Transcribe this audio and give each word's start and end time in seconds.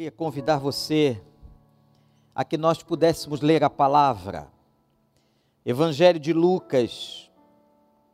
queria 0.00 0.10
convidar 0.10 0.56
você 0.56 1.22
a 2.34 2.42
que 2.42 2.56
nós 2.56 2.82
pudéssemos 2.82 3.42
ler 3.42 3.62
a 3.62 3.68
palavra. 3.68 4.50
Evangelho 5.62 6.18
de 6.18 6.32
Lucas, 6.32 7.30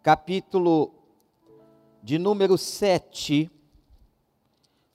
capítulo 0.03 0.93
de 2.03 2.19
número 2.19 2.59
7, 2.59 3.49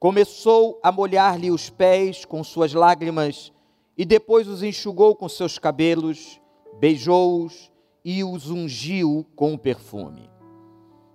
começou 0.00 0.76
a 0.82 0.90
molhar-lhe 0.90 1.52
os 1.52 1.70
pés 1.70 2.24
com 2.24 2.42
suas 2.42 2.72
lágrimas 2.72 3.54
e 3.96 4.04
depois 4.04 4.46
os 4.46 4.62
enxugou 4.62 5.14
com 5.14 5.28
seus 5.28 5.58
cabelos, 5.58 6.40
beijou-os 6.78 7.70
e 8.04 8.22
os 8.22 8.50
ungiu 8.50 9.26
com 9.34 9.56
perfume. 9.56 10.30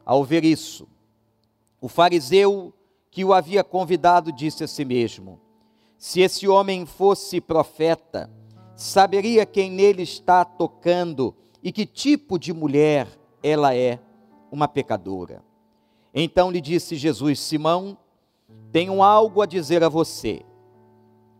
Ao 0.03 0.23
ver 0.23 0.44
isso, 0.44 0.88
o 1.80 1.88
fariseu 1.88 2.73
que 3.09 3.23
o 3.23 3.33
havia 3.33 3.64
convidado 3.64 4.31
disse 4.31 4.64
a 4.64 4.67
si 4.67 4.83
mesmo: 4.83 5.39
Se 5.97 6.22
esse 6.22 6.47
homem 6.47 6.86
fosse 6.86 7.39
profeta, 7.39 8.30
saberia 8.75 9.45
quem 9.45 9.70
nele 9.70 10.02
está 10.02 10.44
tocando 10.44 11.36
e 11.61 11.72
que 11.72 11.86
tipo 11.86 12.39
de 12.39 12.52
mulher 12.52 13.08
ela 13.44 13.75
é, 13.75 14.00
uma 14.52 14.67
pecadora. 14.67 15.44
Então 16.14 16.52
lhe 16.52 16.59
disse 16.59 16.95
Jesus: 16.95 17.39
Simão, 17.39 17.98
tenho 18.72 19.03
algo 19.03 19.42
a 19.42 19.45
dizer 19.45 19.83
a 19.83 19.89
você. 19.89 20.42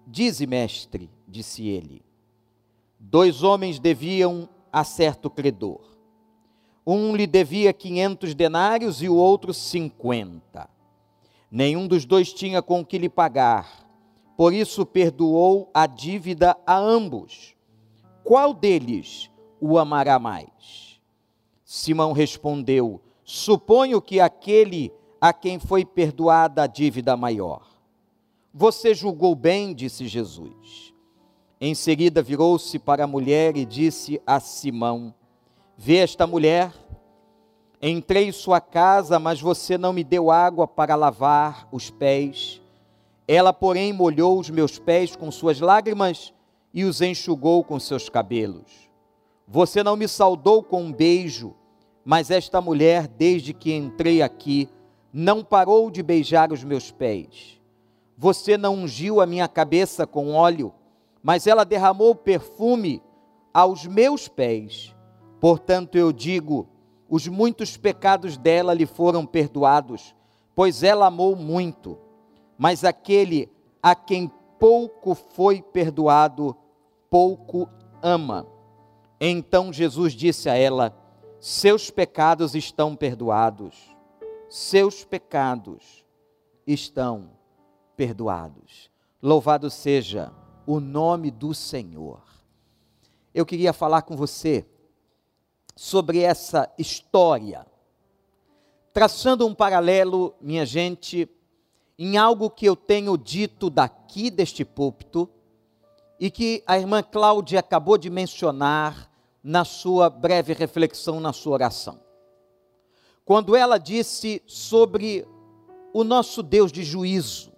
Dize, 0.08 0.46
mestre, 0.46 1.10
disse 1.28 1.68
ele. 1.68 2.04
Dois 3.00 3.44
homens 3.44 3.80
deviam 3.80 4.48
a 4.72 4.84
certo 4.84 5.30
credor. 5.30 5.82
Um 6.86 7.16
lhe 7.16 7.28
devia 7.28 7.74
quinhentos 7.74 8.34
denários 8.34 9.02
e 9.02 9.10
o 9.10 9.16
outro 9.16 9.54
cinquenta. 9.54 10.70
Nenhum 11.50 11.88
dos 11.88 12.06
dois 12.06 12.34
tinha 12.34 12.62
com 12.62 12.86
que 12.86 12.98
lhe 12.98 13.10
pagar, 13.10 13.86
por 14.38 14.54
isso 14.54 14.86
perdoou 14.86 15.70
a 15.74 15.86
dívida 15.86 16.58
a 16.66 16.78
ambos. 16.78 17.56
Qual 18.24 18.54
deles 18.54 19.30
o 19.60 19.78
amará 19.78 20.18
mais? 20.18 21.00
Simão 21.64 22.12
respondeu: 22.12 23.02
Suponho 23.24 24.02
que 24.02 24.20
aquele 24.20 24.92
a 25.20 25.32
quem 25.32 25.60
foi 25.60 25.86
perdoada 25.86 26.64
a 26.64 26.68
dívida 26.68 27.16
maior. 27.16 27.71
Você 28.54 28.94
julgou 28.94 29.34
bem, 29.34 29.74
disse 29.74 30.08
Jesus. 30.08 30.94
Em 31.60 31.74
seguida 31.74 32.22
virou-se 32.22 32.78
para 32.78 33.06
a 33.06 33.08
mulher 33.08 33.56
e 33.56 33.66
disse 33.66 34.22
a 34.28 34.42
Simão: 34.42 35.14
Vê 35.78 35.98
esta 35.98 36.28
mulher? 36.28 36.74
Entrei 37.82 38.28
em 38.28 38.32
sua 38.34 38.60
casa, 38.60 39.18
mas 39.18 39.40
você 39.40 39.78
não 39.78 39.94
me 39.94 40.04
deu 40.04 40.30
água 40.30 40.68
para 40.68 40.96
lavar 40.96 41.66
os 41.72 41.90
pés. 41.90 42.62
Ela, 43.26 43.54
porém, 43.54 43.94
molhou 43.94 44.38
os 44.38 44.50
meus 44.50 44.78
pés 44.78 45.16
com 45.16 45.32
suas 45.32 45.62
lágrimas 45.62 46.34
e 46.74 46.84
os 46.84 47.02
enxugou 47.02 47.64
com 47.64 47.80
seus 47.80 48.10
cabelos. 48.10 48.90
Você 49.48 49.82
não 49.82 49.96
me 49.96 50.10
saudou 50.10 50.62
com 50.62 50.84
um 50.84 50.92
beijo, 50.92 51.56
mas 52.04 52.30
esta 52.30 52.60
mulher, 52.60 53.08
desde 53.08 53.54
que 53.54 53.74
entrei 53.74 54.22
aqui, 54.22 54.68
não 55.14 55.42
parou 55.42 55.90
de 55.90 56.04
beijar 56.04 56.52
os 56.52 56.66
meus 56.66 56.92
pés. 56.92 57.61
Você 58.22 58.56
não 58.56 58.76
ungiu 58.76 59.20
a 59.20 59.26
minha 59.26 59.48
cabeça 59.48 60.06
com 60.06 60.36
óleo, 60.36 60.72
mas 61.24 61.48
ela 61.48 61.64
derramou 61.64 62.14
perfume 62.14 63.02
aos 63.52 63.88
meus 63.88 64.28
pés. 64.28 64.96
Portanto, 65.40 65.98
eu 65.98 66.12
digo: 66.12 66.70
os 67.10 67.28
muitos 67.28 67.78
pecados 67.78 68.38
dela 68.38 68.76
lhe 68.76 68.86
foram 68.86 69.26
perdoados, 69.26 70.14
pois 70.54 70.84
ela 70.84 71.08
amou 71.08 71.36
muito. 71.36 71.98
Mas 72.60 72.84
aquele 72.84 73.52
a 73.82 73.96
quem 73.96 74.32
pouco 74.60 75.16
foi 75.16 75.60
perdoado, 75.60 76.56
pouco 77.10 77.68
ama. 78.04 78.46
Então 79.20 79.74
Jesus 79.74 80.14
disse 80.14 80.48
a 80.48 80.56
ela: 80.56 80.96
Seus 81.40 81.90
pecados 81.90 82.54
estão 82.54 82.96
perdoados. 82.96 83.98
Seus 84.48 85.04
pecados 85.04 86.06
estão 86.68 87.22
perdoados. 87.22 87.41
Louvado 89.22 89.70
seja 89.70 90.32
o 90.66 90.80
nome 90.80 91.30
do 91.30 91.54
Senhor. 91.54 92.22
Eu 93.34 93.46
queria 93.46 93.74
falar 93.74 94.02
com 94.02 94.16
você 94.16 94.66
sobre 95.76 96.20
essa 96.20 96.72
história, 96.78 97.66
traçando 98.94 99.48
um 99.48 99.54
paralelo, 99.54 100.34
minha 100.42 100.66
gente, 100.66 101.30
em 101.98 102.18
algo 102.18 102.50
que 102.50 102.66
eu 102.66 102.76
tenho 102.76 103.18
dito 103.18 103.70
daqui 103.70 104.30
deste 104.30 104.66
púlpito 104.66 105.30
e 106.20 106.30
que 106.30 106.64
a 106.68 106.78
irmã 106.78 107.02
Cláudia 107.02 107.60
acabou 107.60 107.98
de 107.98 108.10
mencionar 108.10 109.10
na 109.44 109.66
sua 109.66 110.10
breve 110.10 110.54
reflexão, 110.54 111.20
na 111.20 111.34
sua 111.34 111.54
oração. 111.54 112.00
Quando 113.26 113.56
ela 113.56 113.78
disse 113.78 114.42
sobre 114.46 115.28
o 115.94 116.04
nosso 116.04 116.44
Deus 116.44 116.72
de 116.72 116.84
juízo, 116.84 117.51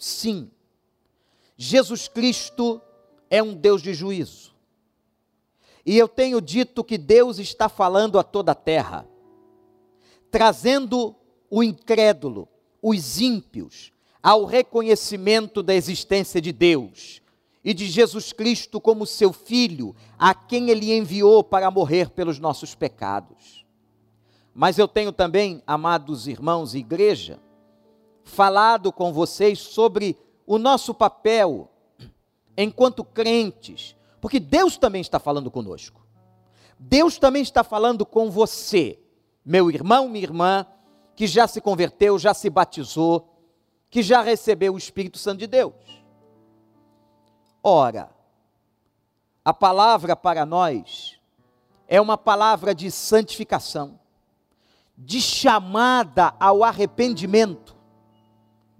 sim, 0.00 0.50
Jesus 1.58 2.08
Cristo 2.08 2.80
é 3.28 3.42
um 3.42 3.54
Deus 3.54 3.82
de 3.82 3.92
juízo. 3.92 4.54
E 5.84 5.96
eu 5.96 6.08
tenho 6.08 6.40
dito 6.40 6.82
que 6.82 6.96
Deus 6.96 7.38
está 7.38 7.68
falando 7.68 8.18
a 8.18 8.22
toda 8.22 8.52
a 8.52 8.54
terra, 8.54 9.06
trazendo 10.30 11.14
o 11.50 11.62
incrédulo, 11.62 12.48
os 12.82 13.20
ímpios, 13.20 13.92
ao 14.22 14.46
reconhecimento 14.46 15.62
da 15.62 15.74
existência 15.74 16.40
de 16.40 16.50
Deus 16.50 17.20
e 17.62 17.74
de 17.74 17.86
Jesus 17.86 18.32
Cristo 18.32 18.80
como 18.80 19.04
seu 19.04 19.32
Filho, 19.32 19.94
a 20.18 20.34
quem 20.34 20.70
Ele 20.70 20.94
enviou 20.94 21.44
para 21.44 21.70
morrer 21.70 22.08
pelos 22.08 22.38
nossos 22.38 22.74
pecados. 22.74 23.66
Mas 24.54 24.78
eu 24.78 24.88
tenho 24.88 25.12
também, 25.12 25.62
amados 25.66 26.26
irmãos 26.26 26.74
e 26.74 26.78
igreja, 26.78 27.38
falado 28.24 28.92
com 28.92 29.12
vocês 29.12 29.58
sobre 29.58 30.18
o 30.46 30.58
nosso 30.58 30.94
papel 30.94 31.70
enquanto 32.56 33.04
crentes, 33.04 33.96
porque 34.20 34.38
Deus 34.38 34.76
também 34.76 35.00
está 35.00 35.18
falando 35.18 35.50
conosco. 35.50 36.00
Deus 36.78 37.18
também 37.18 37.42
está 37.42 37.62
falando 37.62 38.06
com 38.06 38.30
você, 38.30 38.98
meu 39.44 39.70
irmão, 39.70 40.08
minha 40.08 40.24
irmã, 40.24 40.66
que 41.14 41.26
já 41.26 41.46
se 41.46 41.60
converteu, 41.60 42.18
já 42.18 42.32
se 42.32 42.48
batizou, 42.48 43.36
que 43.90 44.02
já 44.02 44.22
recebeu 44.22 44.74
o 44.74 44.78
Espírito 44.78 45.18
Santo 45.18 45.40
de 45.40 45.46
Deus. 45.46 45.74
Ora, 47.62 48.10
a 49.44 49.52
palavra 49.52 50.16
para 50.16 50.46
nós 50.46 51.18
é 51.86 52.00
uma 52.00 52.16
palavra 52.16 52.74
de 52.74 52.90
santificação, 52.90 53.98
de 54.96 55.20
chamada 55.20 56.34
ao 56.38 56.62
arrependimento. 56.62 57.76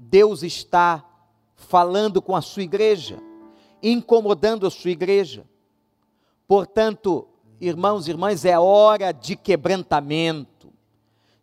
Deus 0.03 0.43
está 0.43 1.05
falando 1.55 2.23
com 2.23 2.35
a 2.35 2.41
sua 2.41 2.63
igreja, 2.63 3.23
incomodando 3.83 4.67
a 4.67 4.71
sua 4.71 4.91
igreja. 4.91 5.45
Portanto, 6.49 7.29
irmãos 7.61 8.09
e 8.09 8.11
irmãs, 8.11 8.47
é 8.47 8.59
hora 8.59 9.13
de 9.13 9.37
quebrantamento, 9.37 10.73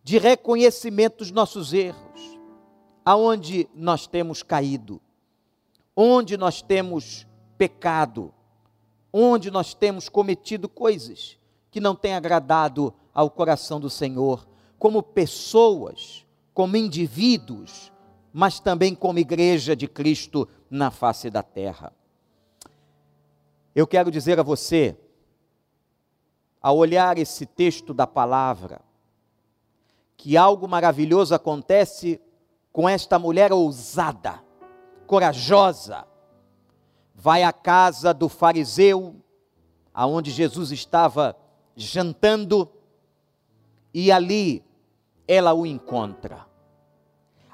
de 0.02 0.18
reconhecimento 0.18 1.18
dos 1.18 1.30
nossos 1.30 1.72
erros, 1.72 2.38
aonde 3.04 3.68
nós 3.72 4.08
temos 4.08 4.42
caído, 4.42 5.00
onde 5.94 6.36
nós 6.36 6.60
temos 6.60 7.28
pecado, 7.56 8.34
onde 9.12 9.52
nós 9.52 9.72
temos 9.72 10.08
cometido 10.08 10.68
coisas 10.68 11.38
que 11.70 11.80
não 11.80 11.94
têm 11.94 12.14
agradado 12.14 12.92
ao 13.14 13.30
coração 13.30 13.78
do 13.78 13.88
Senhor, 13.88 14.48
como 14.80 15.00
pessoas, 15.00 16.26
como 16.52 16.76
indivíduos, 16.76 17.92
mas 18.32 18.60
também 18.60 18.94
como 18.94 19.18
igreja 19.18 19.74
de 19.74 19.86
Cristo 19.86 20.48
na 20.70 20.90
face 20.90 21.30
da 21.30 21.42
terra. 21.42 21.92
Eu 23.74 23.86
quero 23.86 24.10
dizer 24.10 24.38
a 24.40 24.42
você 24.42 24.96
ao 26.60 26.76
olhar 26.76 27.16
esse 27.18 27.46
texto 27.46 27.94
da 27.94 28.06
palavra, 28.06 28.80
que 30.16 30.36
algo 30.36 30.66
maravilhoso 30.66 31.34
acontece 31.34 32.20
com 32.72 32.88
esta 32.88 33.18
mulher 33.18 33.52
ousada, 33.52 34.42
corajosa. 35.06 36.04
Vai 37.14 37.44
à 37.44 37.52
casa 37.52 38.12
do 38.12 38.28
fariseu, 38.28 39.16
aonde 39.94 40.30
Jesus 40.30 40.72
estava 40.72 41.36
jantando, 41.76 42.68
e 43.94 44.10
ali 44.10 44.64
ela 45.26 45.54
o 45.54 45.64
encontra. 45.64 46.47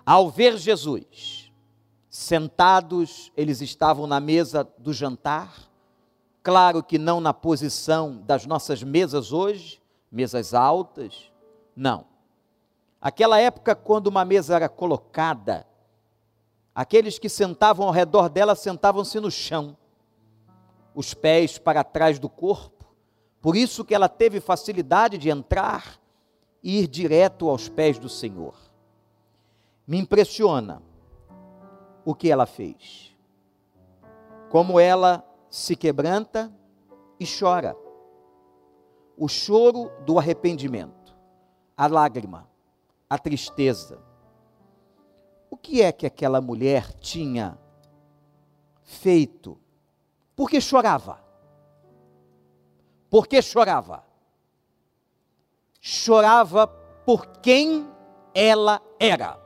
Ao 0.06 0.28
ver 0.28 0.58
Jesus, 0.58 1.50
sentados, 2.10 3.32
eles 3.34 3.62
estavam 3.62 4.06
na 4.06 4.20
mesa 4.20 4.68
do 4.76 4.92
jantar, 4.92 5.54
claro 6.42 6.82
que 6.82 6.98
não 6.98 7.22
na 7.22 7.32
posição 7.32 8.18
das 8.26 8.44
nossas 8.44 8.82
mesas 8.82 9.32
hoje, 9.32 9.82
mesas 10.12 10.52
altas, 10.52 11.32
não. 11.74 12.04
Aquela 13.00 13.40
época, 13.40 13.74
quando 13.74 14.08
uma 14.08 14.26
mesa 14.26 14.54
era 14.54 14.68
colocada, 14.68 15.66
aqueles 16.74 17.18
que 17.18 17.28
sentavam 17.30 17.86
ao 17.86 17.92
redor 17.92 18.28
dela 18.28 18.54
sentavam-se 18.54 19.18
no 19.18 19.30
chão, 19.30 19.74
os 20.94 21.14
pés 21.14 21.56
para 21.56 21.82
trás 21.82 22.18
do 22.18 22.28
corpo, 22.28 22.84
por 23.40 23.56
isso 23.56 23.84
que 23.84 23.94
ela 23.94 24.08
teve 24.08 24.38
facilidade 24.38 25.16
de 25.16 25.30
entrar 25.30 25.98
e 26.62 26.80
ir 26.80 26.86
direto 26.88 27.48
aos 27.48 27.68
pés 27.70 27.98
do 27.98 28.08
Senhor. 28.08 28.54
Me 29.86 29.98
impressiona 29.98 30.82
o 32.04 32.14
que 32.14 32.30
ela 32.30 32.46
fez. 32.46 33.16
Como 34.50 34.78
ela 34.78 35.24
se 35.50 35.76
quebranta 35.76 36.52
e 37.18 37.26
chora. 37.26 37.76
O 39.16 39.28
choro 39.28 39.90
do 40.04 40.18
arrependimento, 40.18 41.14
a 41.76 41.86
lágrima, 41.86 42.48
a 43.08 43.18
tristeza. 43.18 44.02
O 45.50 45.56
que 45.56 45.82
é 45.82 45.92
que 45.92 46.06
aquela 46.06 46.40
mulher 46.40 46.92
tinha 46.94 47.58
feito? 48.82 49.58
Por 50.34 50.50
que 50.50 50.60
chorava? 50.60 51.22
Por 53.08 53.28
que 53.28 53.40
chorava? 53.40 54.04
chorava 55.86 56.66
por 56.66 57.26
quem 57.42 57.86
ela 58.34 58.80
era. 58.98 59.38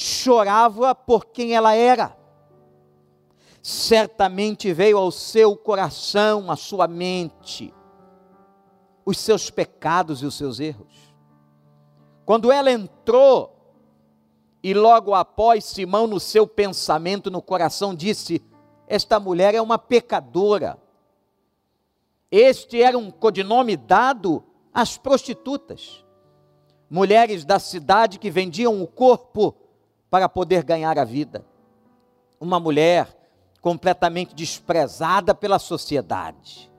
Chorava 0.00 0.94
por 0.94 1.26
quem 1.26 1.54
ela 1.54 1.74
era. 1.74 2.16
Certamente 3.62 4.72
veio 4.72 4.98
ao 4.98 5.10
seu 5.10 5.56
coração, 5.56 6.50
à 6.50 6.56
sua 6.56 6.86
mente, 6.86 7.74
os 9.04 9.18
seus 9.18 9.50
pecados 9.50 10.22
e 10.22 10.26
os 10.26 10.36
seus 10.36 10.60
erros. 10.60 11.14
Quando 12.24 12.52
ela 12.52 12.70
entrou, 12.70 13.54
e 14.62 14.74
logo 14.74 15.14
após 15.14 15.64
Simão, 15.64 16.06
no 16.06 16.20
seu 16.20 16.46
pensamento, 16.46 17.30
no 17.30 17.42
coração, 17.42 17.94
disse: 17.94 18.42
Esta 18.86 19.18
mulher 19.18 19.54
é 19.54 19.60
uma 19.60 19.78
pecadora 19.78 20.78
este 22.30 22.82
era 22.82 22.98
um 22.98 23.10
codinome 23.10 23.76
dado 23.76 24.44
às 24.72 24.98
prostitutas, 24.98 26.04
mulheres 26.90 27.44
da 27.44 27.58
cidade 27.58 28.18
que 28.18 28.30
vendiam 28.30 28.82
o 28.82 28.86
corpo 28.86 29.54
para 30.10 30.28
poder 30.28 30.62
ganhar 30.62 30.98
a 30.98 31.04
vida. 31.04 31.44
Uma 32.40 32.58
mulher 32.60 33.08
completamente 33.60 34.34
desprezada 34.34 35.34
pela 35.34 35.58
sociedade. 35.58 36.70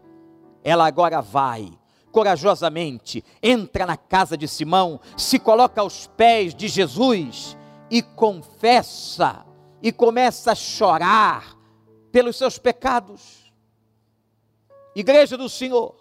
Ela 0.63 0.87
agora 0.87 1.21
vai, 1.21 1.71
corajosamente, 2.11 3.23
entra 3.41 3.85
na 3.85 3.97
casa 3.97 4.37
de 4.37 4.47
Simão, 4.47 4.99
se 5.17 5.37
coloca 5.37 5.81
aos 5.81 6.07
pés 6.07 6.53
de 6.55 6.67
Jesus 6.67 7.57
e 7.89 8.01
confessa, 8.01 9.45
e 9.81 9.91
começa 9.91 10.51
a 10.51 10.55
chorar 10.55 11.57
pelos 12.11 12.37
seus 12.37 12.57
pecados 12.57 13.39
Igreja 14.95 15.37
do 15.37 15.47
Senhor, 15.47 15.95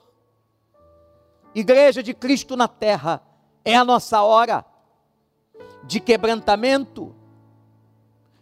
Igreja 1.54 2.02
de 2.02 2.14
Cristo 2.14 2.56
na 2.56 2.66
terra, 2.66 3.22
é 3.64 3.76
a 3.76 3.84
nossa 3.84 4.22
hora 4.22 4.64
de 5.84 6.00
quebrantamento, 6.00 7.14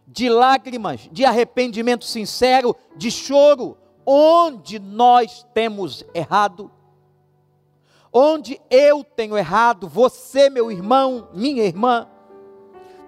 de 0.07 0.29
lágrimas, 0.29 1.09
de 1.13 1.25
arrependimento 1.25 2.05
sincero, 2.05 2.75
de 2.97 3.11
choro, 3.11 3.77
onde 4.05 4.79
nós 4.79 5.45
temos 5.53 6.05
errado, 6.15 6.71
onde 8.13 8.61
eu 8.71 9.05
tenho 9.05 9.37
errado, 9.37 9.89
você, 9.89 10.49
meu 10.49 10.71
irmão, 10.71 11.29
minha 11.35 11.65
irmã, 11.65 12.09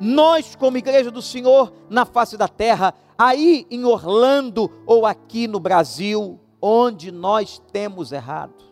nós, 0.01 0.55
como 0.55 0.77
Igreja 0.77 1.11
do 1.11 1.23
Senhor 1.23 1.73
na 1.89 2.05
face 2.05 2.37
da 2.37 2.47
terra, 2.47 2.95
aí 3.17 3.67
em 3.71 3.85
Orlando 3.85 4.71
ou 4.87 5.07
aqui 5.07 5.49
no 5.49 5.59
Brasil, 5.59 6.39
onde 6.61 7.11
nós 7.11 7.61
temos 7.73 8.13
errado. 8.13 8.65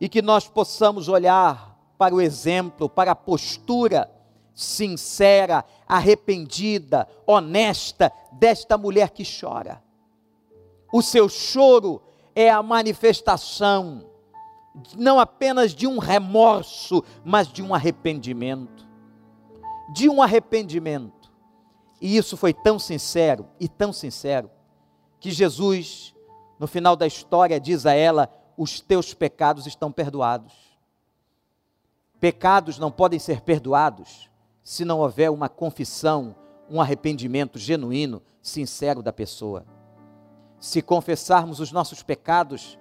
E 0.00 0.08
que 0.08 0.22
nós 0.22 0.48
possamos 0.48 1.08
olhar 1.08 1.77
para 1.98 2.14
o 2.14 2.20
exemplo, 2.20 2.88
para 2.88 3.10
a 3.10 3.16
postura 3.16 4.10
sincera, 4.54 5.64
arrependida, 5.86 7.06
honesta 7.26 8.10
desta 8.32 8.78
mulher 8.78 9.10
que 9.10 9.24
chora. 9.24 9.82
O 10.92 11.02
seu 11.02 11.28
choro 11.28 12.00
é 12.34 12.48
a 12.48 12.62
manifestação 12.62 14.06
não 14.96 15.18
apenas 15.18 15.74
de 15.74 15.86
um 15.88 15.98
remorso, 15.98 17.02
mas 17.24 17.48
de 17.48 17.62
um 17.62 17.74
arrependimento. 17.74 18.86
De 19.92 20.08
um 20.08 20.22
arrependimento. 20.22 21.32
E 22.00 22.16
isso 22.16 22.36
foi 22.36 22.54
tão 22.54 22.78
sincero 22.78 23.48
e 23.58 23.68
tão 23.68 23.92
sincero 23.92 24.48
que 25.18 25.32
Jesus 25.32 26.14
no 26.58 26.66
final 26.66 26.96
da 26.96 27.06
história, 27.06 27.60
diz 27.60 27.86
a 27.86 27.94
ela: 27.94 28.30
os 28.56 28.80
teus 28.80 29.14
pecados 29.14 29.66
estão 29.66 29.92
perdoados. 29.92 30.52
Pecados 32.20 32.78
não 32.78 32.90
podem 32.90 33.18
ser 33.18 33.42
perdoados 33.42 34.28
se 34.62 34.84
não 34.84 34.98
houver 34.98 35.30
uma 35.30 35.48
confissão, 35.48 36.34
um 36.68 36.80
arrependimento 36.80 37.58
genuíno, 37.58 38.20
sincero 38.42 39.02
da 39.02 39.12
pessoa. 39.12 39.64
Se 40.58 40.82
confessarmos 40.82 41.60
os 41.60 41.70
nossos 41.70 42.02
pecados, 42.02 42.76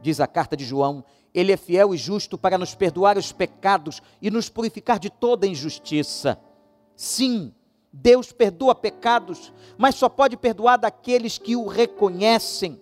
diz 0.00 0.20
a 0.20 0.26
carta 0.26 0.56
de 0.56 0.64
João, 0.64 1.04
ele 1.34 1.52
é 1.52 1.56
fiel 1.56 1.94
e 1.94 1.98
justo 1.98 2.38
para 2.38 2.56
nos 2.56 2.76
perdoar 2.76 3.18
os 3.18 3.32
pecados 3.32 4.00
e 4.22 4.30
nos 4.30 4.48
purificar 4.48 5.00
de 5.00 5.10
toda 5.10 5.48
injustiça. 5.48 6.38
Sim, 6.94 7.52
Deus 7.92 8.30
perdoa 8.30 8.74
pecados, 8.74 9.52
mas 9.76 9.96
só 9.96 10.08
pode 10.08 10.36
perdoar 10.36 10.76
daqueles 10.78 11.38
que 11.38 11.56
o 11.56 11.66
reconhecem 11.66 12.80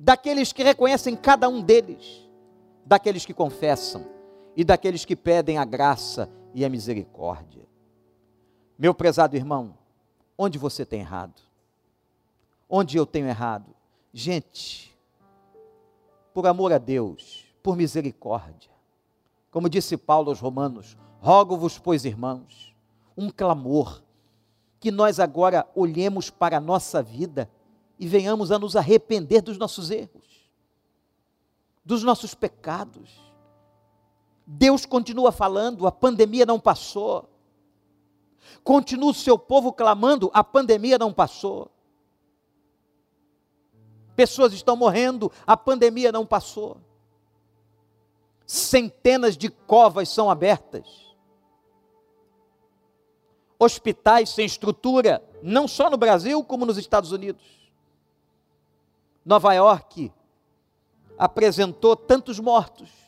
daqueles 0.00 0.52
que 0.52 0.62
reconhecem 0.62 1.16
cada 1.16 1.48
um 1.48 1.60
deles, 1.60 2.30
daqueles 2.86 3.26
que 3.26 3.34
confessam 3.34 4.17
e 4.58 4.64
daqueles 4.64 5.04
que 5.04 5.14
pedem 5.14 5.56
a 5.56 5.64
graça 5.64 6.28
e 6.52 6.64
a 6.64 6.68
misericórdia. 6.68 7.62
Meu 8.76 8.92
prezado 8.92 9.36
irmão, 9.36 9.78
onde 10.36 10.58
você 10.58 10.84
tem 10.84 10.98
errado? 10.98 11.40
Onde 12.68 12.96
eu 12.96 13.06
tenho 13.06 13.28
errado? 13.28 13.72
Gente, 14.12 14.98
por 16.34 16.44
amor 16.44 16.72
a 16.72 16.78
Deus, 16.78 17.46
por 17.62 17.76
misericórdia, 17.76 18.72
como 19.48 19.68
disse 19.68 19.96
Paulo 19.96 20.30
aos 20.30 20.40
Romanos, 20.40 20.96
rogo-vos, 21.20 21.78
pois 21.78 22.04
irmãos, 22.04 22.74
um 23.16 23.30
clamor, 23.30 24.02
que 24.80 24.90
nós 24.90 25.20
agora 25.20 25.68
olhemos 25.72 26.30
para 26.30 26.56
a 26.56 26.60
nossa 26.60 27.00
vida 27.00 27.48
e 27.96 28.08
venhamos 28.08 28.50
a 28.50 28.58
nos 28.58 28.74
arrepender 28.74 29.40
dos 29.40 29.56
nossos 29.56 29.92
erros, 29.92 30.50
dos 31.84 32.02
nossos 32.02 32.34
pecados. 32.34 33.27
Deus 34.50 34.86
continua 34.86 35.30
falando, 35.30 35.86
a 35.86 35.92
pandemia 35.92 36.46
não 36.46 36.58
passou. 36.58 37.28
Continua 38.64 39.10
o 39.10 39.14
seu 39.14 39.38
povo 39.38 39.74
clamando, 39.74 40.30
a 40.32 40.42
pandemia 40.42 40.96
não 40.96 41.12
passou. 41.12 41.70
Pessoas 44.16 44.54
estão 44.54 44.74
morrendo, 44.74 45.30
a 45.46 45.54
pandemia 45.54 46.10
não 46.10 46.24
passou. 46.24 46.78
Centenas 48.46 49.36
de 49.36 49.50
covas 49.50 50.08
são 50.08 50.30
abertas. 50.30 51.14
Hospitais 53.58 54.30
sem 54.30 54.46
estrutura, 54.46 55.22
não 55.42 55.68
só 55.68 55.90
no 55.90 55.98
Brasil, 55.98 56.42
como 56.42 56.64
nos 56.64 56.78
Estados 56.78 57.12
Unidos. 57.12 57.70
Nova 59.26 59.52
York 59.52 60.10
apresentou 61.18 61.94
tantos 61.94 62.40
mortos, 62.40 63.07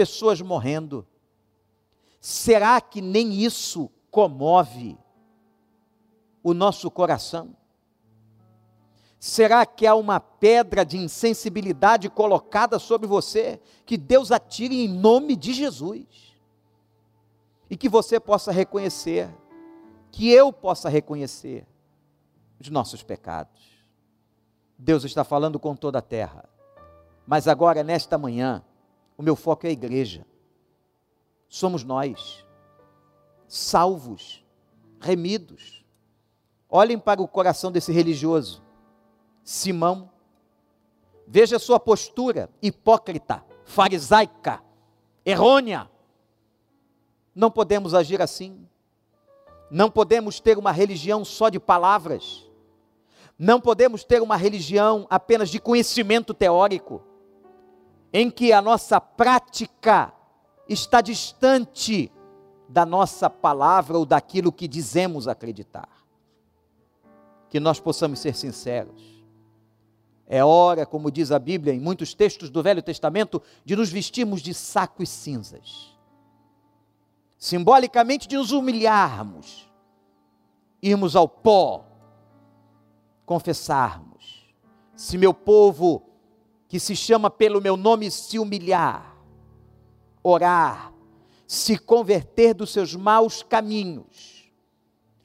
pessoas 0.00 0.40
morrendo. 0.40 1.06
Será 2.22 2.80
que 2.80 3.02
nem 3.02 3.34
isso 3.34 3.90
comove 4.10 4.96
o 6.42 6.54
nosso 6.54 6.90
coração? 6.90 7.54
Será 9.18 9.66
que 9.66 9.86
há 9.86 9.94
uma 9.94 10.18
pedra 10.18 10.86
de 10.86 10.96
insensibilidade 10.96 12.08
colocada 12.08 12.78
sobre 12.78 13.06
você? 13.06 13.60
Que 13.84 13.98
Deus 13.98 14.32
atire 14.32 14.74
em 14.74 14.88
nome 14.88 15.36
de 15.36 15.52
Jesus. 15.52 16.34
E 17.68 17.76
que 17.76 17.86
você 17.86 18.18
possa 18.18 18.50
reconhecer, 18.50 19.28
que 20.10 20.30
eu 20.30 20.50
possa 20.50 20.88
reconhecer 20.88 21.66
os 22.58 22.70
nossos 22.70 23.02
pecados. 23.02 23.84
Deus 24.78 25.04
está 25.04 25.24
falando 25.24 25.60
com 25.60 25.76
toda 25.76 25.98
a 25.98 26.02
terra. 26.02 26.48
Mas 27.26 27.46
agora, 27.46 27.84
nesta 27.84 28.16
manhã, 28.16 28.64
o 29.20 29.22
meu 29.22 29.36
foco 29.36 29.66
é 29.66 29.68
a 29.68 29.72
igreja. 29.72 30.24
Somos 31.46 31.84
nós, 31.84 32.42
salvos, 33.46 34.42
remidos. 34.98 35.84
Olhem 36.70 36.98
para 36.98 37.20
o 37.20 37.28
coração 37.28 37.70
desse 37.70 37.92
religioso 37.92 38.62
Simão. 39.44 40.10
Veja 41.26 41.58
sua 41.58 41.78
postura 41.78 42.48
hipócrita, 42.62 43.44
farisaica, 43.62 44.62
errônea. 45.22 45.90
Não 47.34 47.50
podemos 47.50 47.92
agir 47.92 48.22
assim. 48.22 48.66
Não 49.70 49.90
podemos 49.90 50.40
ter 50.40 50.56
uma 50.56 50.72
religião 50.72 51.26
só 51.26 51.50
de 51.50 51.60
palavras. 51.60 52.50
Não 53.38 53.60
podemos 53.60 54.02
ter 54.02 54.22
uma 54.22 54.36
religião 54.36 55.06
apenas 55.10 55.50
de 55.50 55.60
conhecimento 55.60 56.32
teórico, 56.32 57.09
em 58.12 58.30
que 58.30 58.52
a 58.52 58.60
nossa 58.60 59.00
prática 59.00 60.12
está 60.68 61.00
distante 61.00 62.10
da 62.68 62.86
nossa 62.86 63.28
palavra 63.28 63.98
ou 63.98 64.06
daquilo 64.06 64.52
que 64.52 64.68
dizemos 64.68 65.28
acreditar. 65.28 65.88
Que 67.48 67.58
nós 67.58 67.80
possamos 67.80 68.20
ser 68.20 68.34
sinceros 68.34 69.20
é 70.32 70.44
hora, 70.44 70.86
como 70.86 71.10
diz 71.10 71.32
a 71.32 71.40
Bíblia 71.40 71.74
em 71.74 71.80
muitos 71.80 72.14
textos 72.14 72.50
do 72.50 72.62
Velho 72.62 72.80
Testamento, 72.80 73.42
de 73.64 73.74
nos 73.74 73.90
vestirmos 73.90 74.40
de 74.40 74.54
saco 74.54 75.02
e 75.02 75.06
cinzas. 75.06 75.98
Simbolicamente 77.36 78.28
de 78.28 78.36
nos 78.36 78.52
humilharmos, 78.52 79.68
irmos 80.80 81.16
ao 81.16 81.28
pó, 81.28 81.84
confessarmos. 83.26 84.54
Se 84.94 85.18
meu 85.18 85.34
povo, 85.34 86.09
que 86.70 86.80
se 86.80 86.96
chama 86.96 87.28
pelo 87.28 87.60
meu 87.60 87.76
nome, 87.76 88.10
se 88.10 88.38
humilhar, 88.38 89.14
orar, 90.22 90.94
se 91.46 91.76
converter 91.76 92.54
dos 92.54 92.70
seus 92.72 92.96
maus 92.96 93.42
caminhos, 93.42 94.50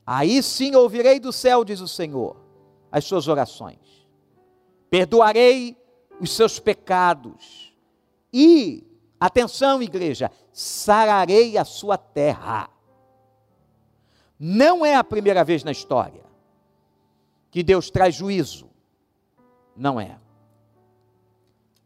aí 0.06 0.44
sim 0.44 0.75
ouvirei 0.75 1.22
do 1.22 1.32
céu, 1.32 1.64
diz 1.64 1.80
o 1.80 1.88
Senhor, 1.88 2.36
as 2.92 3.06
suas 3.06 3.30
orações 3.30 3.86
perdoarei 4.96 5.78
os 6.22 6.32
seus 6.32 6.58
pecados 6.58 7.75
e, 8.32 8.82
atenção, 9.20 9.84
igreja, 9.84 10.32
sararei 10.54 11.58
a 11.58 11.66
sua 11.66 11.98
terra. 11.98 12.70
Não 14.40 14.86
é 14.86 14.96
a 14.96 15.04
primeira 15.04 15.44
vez 15.44 15.66
na 15.66 15.72
história 15.74 16.24
que 17.52 17.62
Deus 17.62 17.90
traz 17.90 18.16
juízo. 18.16 18.70
Não 19.75 20.00
é. 20.00 20.18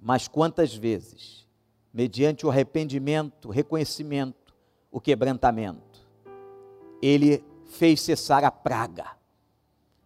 Mas 0.01 0.27
quantas 0.27 0.73
vezes, 0.73 1.47
mediante 1.93 2.45
o 2.45 2.49
arrependimento, 2.49 3.49
o 3.49 3.51
reconhecimento, 3.51 4.55
o 4.91 5.01
quebrantamento, 5.01 6.07
Ele 7.01 7.43
fez 7.65 8.01
cessar 8.01 8.43
a 8.43 8.51
praga, 8.51 9.17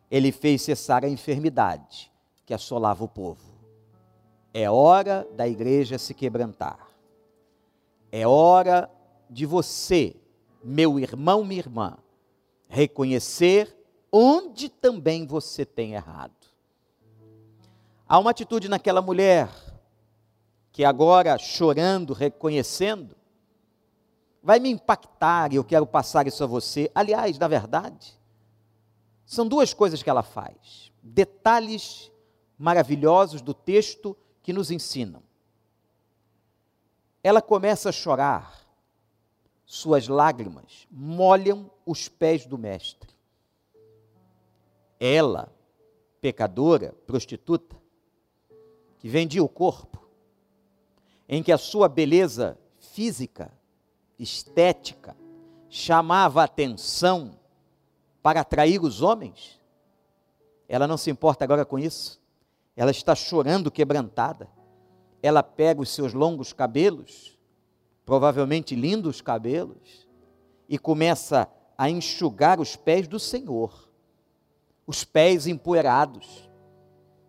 Ele 0.10 0.32
fez 0.32 0.62
cessar 0.62 1.06
a 1.06 1.10
enfermidade, 1.10 2.12
que 2.46 2.54
assolava 2.54 3.04
o 3.04 3.08
povo. 3.08 3.54
É 4.54 4.70
hora 4.70 5.28
da 5.36 5.48
igreja 5.48 5.98
se 5.98 6.14
quebrantar. 6.14 6.88
É 8.12 8.28
hora 8.28 8.90
de 9.30 9.46
você, 9.46 10.16
meu 10.64 11.00
irmão, 11.00 11.44
minha 11.44 11.60
irmã, 11.60 11.98
reconhecer 12.68 13.76
onde 14.12 14.70
também 14.70 15.26
você 15.26 15.66
tem 15.66 15.94
errado. 15.94 16.34
Há 18.08 18.20
uma 18.20 18.30
atitude 18.30 18.70
naquela 18.70 19.02
mulher 19.02 19.50
que 20.74 20.84
agora, 20.84 21.38
chorando, 21.38 22.14
reconhecendo, 22.14 23.16
vai 24.42 24.60
me 24.60 24.70
impactar 24.70 25.54
e 25.54 25.56
eu 25.56 25.64
quero 25.64 25.86
passar 25.86 26.26
isso 26.26 26.44
a 26.44 26.48
você. 26.48 26.92
Aliás, 26.96 27.38
na 27.38 27.48
verdade, 27.48 28.20
são 29.24 29.48
duas 29.48 29.72
coisas 29.72 30.02
que 30.02 30.10
ela 30.10 30.24
faz: 30.24 30.92
detalhes 31.02 32.12
maravilhosos 32.58 33.40
do 33.40 33.54
texto 33.54 34.18
que 34.42 34.52
nos 34.52 34.72
ensinam. 34.72 35.22
Ela 37.24 37.42
começa 37.42 37.90
a 37.90 37.94
chorar, 37.94 38.60
suas 39.64 40.08
lágrimas 40.08 40.88
molham 40.90 41.70
os 41.86 42.10
pés 42.10 42.48
do 42.48 42.58
Mestre. 42.58 43.14
Ela, 45.00 45.54
pecadora, 46.20 46.94
prostituta, 47.06 47.76
que 48.98 49.08
vendia 49.08 49.44
o 49.44 49.48
corpo, 49.48 50.03
em 51.28 51.42
que 51.42 51.52
a 51.52 51.58
sua 51.58 51.88
beleza 51.88 52.58
física, 52.80 53.52
estética, 54.18 55.16
chamava 55.70 56.44
atenção 56.44 57.40
para 58.22 58.42
atrair 58.42 58.82
os 58.82 59.02
homens, 59.02 59.60
ela 60.68 60.88
não 60.88 60.98
se 60.98 61.10
importa 61.10 61.44
agora 61.44 61.66
com 61.66 61.80
isso 61.80 62.24
ela 62.76 62.92
está 62.92 63.16
chorando 63.16 63.72
quebrantada. 63.72 64.50
Ela 65.22 65.44
pega 65.44 65.82
os 65.82 65.90
seus 65.90 66.14
longos 66.14 66.52
cabelos, 66.52 67.38
provavelmente 68.06 68.76
lindos 68.76 69.22
cabelos, 69.22 70.08
e 70.68 70.78
começa 70.78 71.48
a 71.78 71.90
enxugar 71.90 72.60
os 72.60 72.76
pés 72.76 73.08
do 73.08 73.20
Senhor. 73.20 73.90
Os 74.86 75.06
pés 75.06 75.48
empoeirados, 75.48 76.50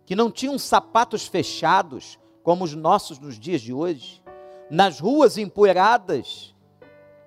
que 0.05 0.15
não 0.15 0.29
tinham 0.29 0.59
sapatos 0.59 1.25
fechados, 1.25 2.19
como 2.45 2.63
os 2.63 2.75
nossos 2.75 3.17
nos 3.17 3.39
dias 3.39 3.59
de 3.59 3.73
hoje, 3.73 4.21
nas 4.69 4.99
ruas 4.99 5.35
empoeiradas 5.35 6.53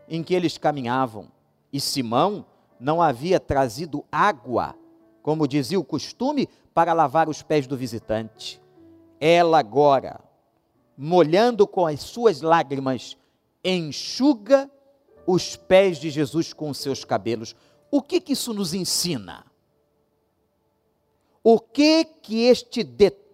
em 0.08 0.22
que 0.22 0.32
eles 0.32 0.56
caminhavam. 0.56 1.26
E 1.72 1.80
Simão 1.80 2.46
não 2.78 3.02
havia 3.02 3.40
trazido 3.40 4.04
água, 4.12 4.76
como 5.20 5.48
dizia 5.48 5.78
o 5.78 5.84
costume, 5.84 6.48
para 6.72 6.92
lavar 6.92 7.28
os 7.28 7.42
pés 7.42 7.66
do 7.66 7.76
visitante. 7.76 8.62
Ela 9.18 9.58
agora, 9.58 10.20
molhando 10.96 11.66
com 11.66 11.84
as 11.84 11.98
suas 11.98 12.40
lágrimas, 12.40 13.16
enxuga 13.64 14.70
os 15.26 15.56
pés 15.56 15.98
de 15.98 16.10
Jesus 16.10 16.52
com 16.52 16.70
os 16.70 16.78
seus 16.78 17.04
cabelos. 17.04 17.56
O 17.90 18.00
que, 18.00 18.20
que 18.20 18.34
isso 18.34 18.54
nos 18.54 18.72
ensina? 18.72 19.44
O 21.42 21.58
que 21.58 22.04
que 22.04 22.44
este 22.44 22.84
detalhe 22.84 23.27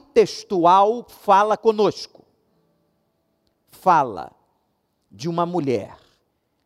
textual 0.00 1.06
fala 1.08 1.56
conosco? 1.56 2.24
Fala 3.70 4.32
de 5.10 5.28
uma 5.28 5.44
mulher 5.44 5.96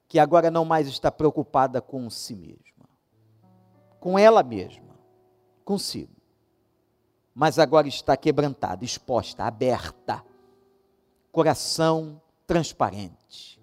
que 0.07 0.19
agora 0.19 0.51
não 0.51 0.65
mais 0.65 0.87
está 0.87 1.11
preocupada 1.11 1.81
com 1.81 2.09
si 2.09 2.35
mesma, 2.35 2.89
com 3.99 4.19
ela 4.19 4.43
mesma, 4.43 4.95
consigo 5.65 6.15
mas 7.35 7.59
agora 7.59 7.89
está 7.89 8.17
quebrantada, 8.17 8.85
exposta, 8.85 9.45
aberta, 9.45 10.25
coração 11.33 12.21
transparente. 12.47 13.61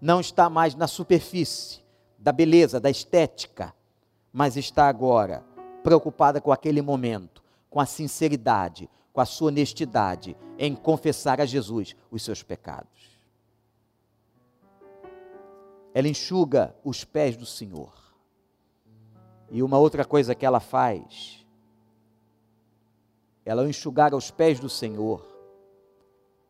Não 0.00 0.20
está 0.20 0.50
mais 0.50 0.74
na 0.74 0.88
superfície 0.88 1.80
da 2.18 2.32
beleza, 2.32 2.80
da 2.80 2.90
estética, 2.90 3.72
mas 4.32 4.56
está 4.56 4.88
agora 4.88 5.44
preocupada 5.84 6.40
com 6.40 6.50
aquele 6.50 6.82
momento, 6.82 7.43
com 7.74 7.80
a 7.80 7.86
sinceridade, 7.86 8.88
com 9.12 9.20
a 9.20 9.26
sua 9.26 9.48
honestidade 9.48 10.36
em 10.56 10.76
confessar 10.76 11.40
a 11.40 11.44
Jesus 11.44 11.96
os 12.08 12.22
seus 12.22 12.40
pecados. 12.40 13.18
Ela 15.92 16.06
enxuga 16.06 16.72
os 16.84 17.02
pés 17.02 17.36
do 17.36 17.44
Senhor. 17.44 17.92
E 19.50 19.60
uma 19.60 19.76
outra 19.76 20.04
coisa 20.04 20.36
que 20.36 20.46
ela 20.46 20.60
faz 20.60 21.44
ela, 23.44 23.62
ao 23.62 23.68
enxugar 23.68 24.12
aos 24.12 24.30
pés 24.30 24.60
do 24.60 24.68
Senhor, 24.68 25.26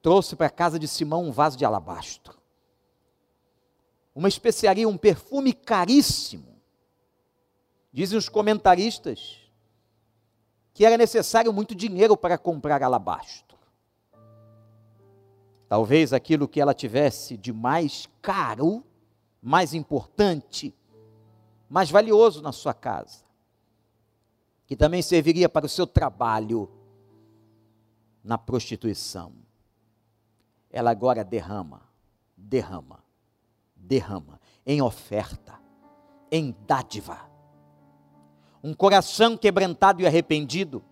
trouxe 0.02 0.36
para 0.36 0.48
a 0.48 0.50
casa 0.50 0.78
de 0.78 0.86
Simão 0.86 1.24
um 1.24 1.32
vaso 1.32 1.56
de 1.56 1.64
alabastro. 1.64 2.38
Uma 4.14 4.28
especiaria, 4.28 4.86
um 4.86 4.98
perfume 4.98 5.54
caríssimo. 5.54 6.60
Dizem 7.90 8.18
os 8.18 8.28
comentaristas 8.28 9.43
que 10.74 10.84
era 10.84 10.98
necessário 10.98 11.52
muito 11.52 11.74
dinheiro 11.74 12.16
para 12.16 12.36
comprar 12.36 12.82
alabastro. 12.82 13.56
Talvez 15.68 16.12
aquilo 16.12 16.46
que 16.46 16.60
ela 16.60 16.74
tivesse 16.74 17.36
de 17.36 17.52
mais 17.52 18.08
caro, 18.20 18.84
mais 19.40 19.72
importante, 19.72 20.74
mais 21.70 21.90
valioso 21.90 22.42
na 22.42 22.52
sua 22.52 22.74
casa. 22.74 23.24
que 24.66 24.76
também 24.76 25.02
serviria 25.02 25.48
para 25.48 25.66
o 25.66 25.68
seu 25.68 25.86
trabalho 25.86 26.70
na 28.22 28.38
prostituição. 28.38 29.32
Ela 30.70 30.90
agora 30.90 31.22
derrama, 31.22 31.82
derrama, 32.36 33.04
derrama 33.76 34.40
em 34.64 34.80
oferta, 34.80 35.60
em 36.30 36.56
dádiva. 36.66 37.30
Um 38.64 38.72
coração 38.72 39.36
quebrantado 39.36 40.00
e 40.00 40.06
arrependido. 40.06 40.82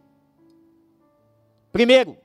Primeiro, 1.73 2.19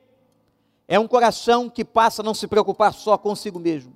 é 0.86 1.00
um 1.00 1.08
coração 1.08 1.70
que 1.70 1.86
passa 1.86 2.22
a 2.22 2.26
não 2.26 2.34
se 2.34 2.48
preocupar 2.48 2.94
só 2.94 3.18
consigo 3.18 3.58
mesmo. 3.58 3.96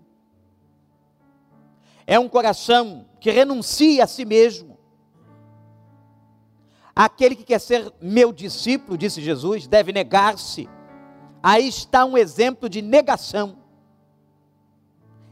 É 2.08 2.18
um 2.18 2.30
coração 2.30 3.06
que 3.20 3.30
renuncia 3.30 4.06
a 4.06 4.08
si 4.08 4.24
mesmo. 4.24 4.80
Aquele 6.96 7.36
que 7.36 7.44
quer 7.44 7.60
ser 7.60 7.92
meu 8.02 8.32
discípulo, 8.32 8.98
disse 8.98 9.22
Jesus, 9.22 9.68
deve 9.68 9.92
negar-se. 9.92 10.70
Aí 11.44 11.68
está 11.68 12.06
um 12.06 12.18
exemplo 12.18 12.70
de 12.70 12.82
negação. 12.82 13.58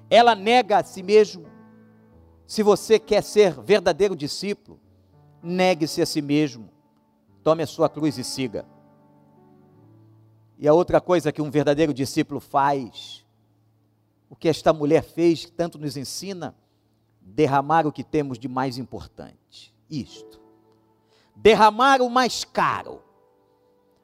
Ela 0.10 0.36
nega 0.36 0.80
a 0.80 0.84
si 0.84 1.02
mesmo. 1.02 1.46
Se 2.46 2.62
você 2.62 3.00
quer 3.00 3.24
ser 3.24 3.54
verdadeiro 3.62 4.18
discípulo, 4.18 4.82
negue-se 5.42 6.02
a 6.02 6.06
si 6.06 6.22
mesmo. 6.22 6.70
Tome 7.44 7.64
a 7.64 7.68
sua 7.68 7.90
cruz 7.90 8.18
e 8.18 8.24
siga. 8.24 8.66
E 10.58 10.68
a 10.68 10.74
outra 10.74 11.00
coisa 11.00 11.32
que 11.32 11.42
um 11.42 11.50
verdadeiro 11.50 11.94
discípulo 11.94 12.40
faz, 12.40 13.26
o 14.30 14.36
que 14.36 14.50
esta 14.50 14.74
mulher 14.74 15.04
fez, 15.04 15.46
que 15.46 15.52
tanto 15.52 15.80
nos 15.80 15.96
ensina, 15.96 16.56
derramar 17.22 17.88
o 17.88 17.92
que 17.92 18.04
temos 18.04 18.38
de 18.38 18.48
mais 18.48 18.78
importante. 18.78 19.74
Isto. 19.90 20.42
Derramar 21.36 22.02
o 22.02 22.10
mais 22.10 22.44
caro. 22.44 23.02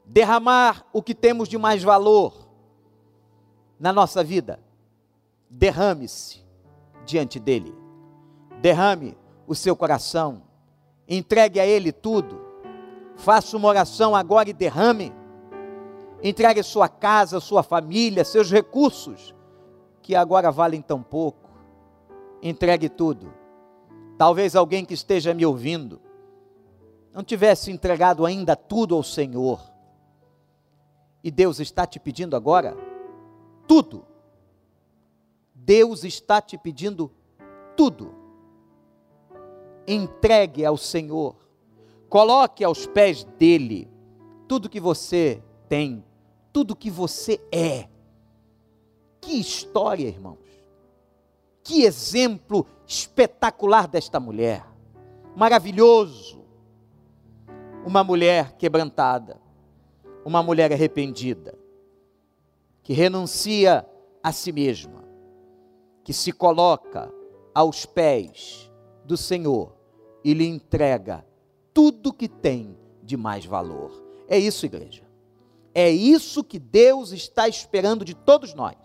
Derramar 0.05 0.85
o 0.93 1.01
que 1.01 1.13
temos 1.13 1.49
de 1.49 1.57
mais 1.57 1.83
valor 1.83 2.47
na 3.77 3.91
nossa 3.91 4.23
vida. 4.23 4.59
Derrame-se 5.49 6.43
diante 7.05 7.39
dele. 7.39 7.75
Derrame 8.61 9.17
o 9.45 9.53
seu 9.53 9.75
coração. 9.75 10.43
Entregue 11.07 11.59
a 11.59 11.65
ele 11.65 11.91
tudo. 11.91 12.41
Faça 13.15 13.55
uma 13.55 13.67
oração 13.67 14.15
agora 14.15 14.49
e 14.49 14.53
derrame 14.53 15.13
entregue 16.27 16.63
sua 16.63 16.89
casa, 16.89 17.39
sua 17.39 17.61
família, 17.61 18.25
seus 18.25 18.51
recursos, 18.51 19.35
que 20.01 20.15
agora 20.15 20.51
valem 20.51 20.81
tão 20.81 21.01
pouco. 21.01 21.51
Entregue 22.41 22.89
tudo. 22.89 23.31
Talvez 24.17 24.55
alguém 24.55 24.83
que 24.85 24.93
esteja 24.93 25.33
me 25.33 25.45
ouvindo 25.45 26.01
não 27.13 27.23
tivesse 27.23 27.71
entregado 27.71 28.25
ainda 28.25 28.55
tudo 28.55 28.95
ao 28.95 29.03
Senhor. 29.03 29.61
E 31.23 31.29
Deus 31.29 31.59
está 31.59 31.85
te 31.85 31.99
pedindo 31.99 32.35
agora 32.35 32.75
tudo. 33.67 34.05
Deus 35.53 36.03
está 36.03 36.41
te 36.41 36.57
pedindo 36.57 37.11
tudo. 37.75 38.13
Entregue 39.87 40.65
ao 40.65 40.77
Senhor. 40.77 41.35
Coloque 42.09 42.63
aos 42.63 42.85
pés 42.85 43.23
dele 43.37 43.89
tudo 44.47 44.69
que 44.69 44.79
você 44.79 45.43
tem, 45.67 46.03
tudo 46.53 46.75
que 46.75 46.89
você 46.89 47.41
é. 47.51 47.87
Que 49.19 49.33
história, 49.33 50.07
irmãos. 50.07 50.37
Que 51.63 51.83
exemplo 51.83 52.65
espetacular 52.87 53.87
desta 53.87 54.19
mulher. 54.19 54.65
Maravilhoso. 55.35 56.45
Uma 57.85 58.03
mulher 58.03 58.53
quebrantada. 58.53 59.41
Uma 60.23 60.41
mulher 60.41 60.71
arrependida. 60.71 61.57
Que 62.83 62.93
renuncia 62.93 63.85
a 64.23 64.31
si 64.31 64.51
mesma. 64.51 65.03
Que 66.03 66.13
se 66.13 66.31
coloca 66.31 67.11
aos 67.53 67.85
pés 67.85 68.71
do 69.03 69.17
Senhor 69.17 69.74
e 70.25 70.33
lhe 70.33 70.47
entrega 70.47 71.23
tudo 71.71 72.11
que 72.11 72.27
tem 72.27 72.75
de 73.03 73.15
mais 73.15 73.45
valor. 73.45 73.91
É 74.27 74.39
isso, 74.39 74.65
igreja. 74.65 75.03
É 75.71 75.87
isso 75.87 76.43
que 76.43 76.57
Deus 76.57 77.11
está 77.11 77.47
esperando 77.47 78.03
de 78.03 78.15
todos 78.15 78.55
nós, 78.55 78.75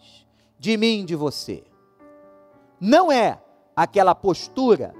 de 0.58 0.76
mim 0.76 1.00
e 1.00 1.04
de 1.06 1.16
você. 1.16 1.64
Não 2.78 3.10
é 3.10 3.42
aquela 3.74 4.14
postura 4.14 4.94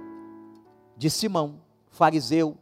de 0.97 1.11
Simão, 1.11 1.61
fariseu, 1.91 2.57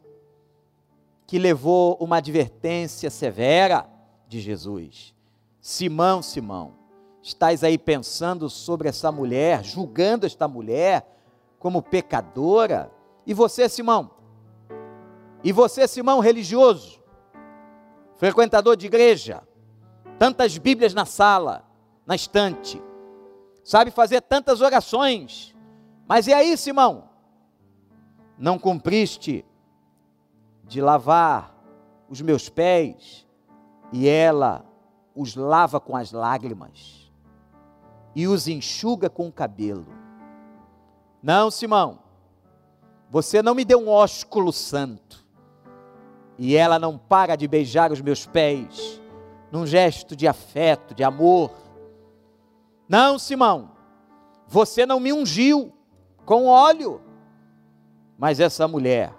que 1.25 1.39
levou 1.39 1.95
uma 2.01 2.17
advertência 2.17 3.09
severa 3.09 3.89
de 4.27 4.41
Jesus. 4.41 5.15
Simão, 5.61 6.21
Simão, 6.21 6.73
estás 7.21 7.63
aí 7.63 7.77
pensando 7.77 8.49
sobre 8.49 8.89
essa 8.89 9.09
mulher, 9.09 9.63
julgando 9.63 10.25
esta 10.25 10.49
mulher 10.49 11.07
como 11.57 11.81
pecadora. 11.81 12.91
E 13.29 13.33
você, 13.33 13.69
Simão? 13.69 14.11
E 15.41 15.53
você, 15.53 15.87
Simão, 15.87 16.19
religioso? 16.19 16.99
frequentador 18.19 18.75
de 18.75 18.85
igreja, 18.85 19.41
tantas 20.17 20.57
Bíblias 20.57 20.93
na 20.93 21.05
sala, 21.05 21.63
na 22.05 22.15
estante, 22.15 22.83
sabe 23.63 23.91
fazer 23.91 24.19
tantas 24.19 24.59
orações, 24.59 25.55
mas 26.05 26.27
e 26.27 26.33
aí, 26.33 26.57
Simão? 26.57 27.07
Não 28.37 28.59
cumpriste 28.59 29.45
de 30.65 30.81
lavar 30.81 31.55
os 32.09 32.19
meus 32.19 32.49
pés, 32.49 33.25
e 33.93 34.05
ela 34.05 34.65
os 35.15 35.35
lava 35.35 35.79
com 35.79 35.95
as 35.95 36.11
lágrimas 36.11 37.09
e 38.13 38.27
os 38.27 38.49
enxuga 38.49 39.09
com 39.09 39.29
o 39.29 39.31
cabelo. 39.31 39.87
Não, 41.23 41.49
Simão, 41.49 41.99
você 43.09 43.41
não 43.41 43.55
me 43.55 43.65
deu 43.65 43.79
um 43.79 43.89
ósculo 43.89 44.53
santo 44.53 45.25
e 46.37 46.55
ela 46.55 46.77
não 46.77 46.97
para 46.97 47.35
de 47.35 47.47
beijar 47.47 47.91
os 47.91 47.99
meus 47.99 48.25
pés, 48.25 49.01
num 49.51 49.65
gesto 49.65 50.15
de 50.15 50.27
afeto, 50.27 50.93
de 50.93 51.03
amor. 51.03 51.51
Não, 52.87 53.19
Simão, 53.19 53.71
você 54.47 54.85
não 54.85 54.99
me 54.99 55.11
ungiu 55.11 55.73
com 56.25 56.45
óleo, 56.45 57.01
mas 58.17 58.39
essa 58.39 58.67
mulher 58.67 59.13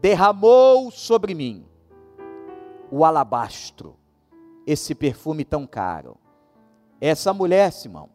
derramou 0.00 0.90
sobre 0.90 1.34
mim 1.34 1.64
o 2.90 3.04
alabastro, 3.04 3.96
esse 4.66 4.94
perfume 4.94 5.44
tão 5.44 5.66
caro. 5.66 6.18
Essa 7.00 7.32
mulher, 7.32 7.72
Simão, 7.72 8.10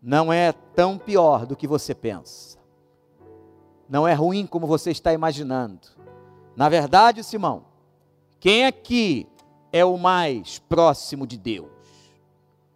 não 0.00 0.32
é 0.32 0.52
tão 0.52 0.96
pior 0.96 1.44
do 1.44 1.56
que 1.56 1.66
você 1.66 1.94
pensa. 1.94 2.59
Não 3.90 4.06
é 4.06 4.14
ruim 4.14 4.46
como 4.46 4.68
você 4.68 4.92
está 4.92 5.12
imaginando. 5.12 5.80
Na 6.54 6.68
verdade, 6.68 7.24
Simão, 7.24 7.64
quem 8.38 8.64
aqui 8.64 9.26
é 9.72 9.84
o 9.84 9.98
mais 9.98 10.60
próximo 10.60 11.26
de 11.26 11.36
Deus? 11.36 11.68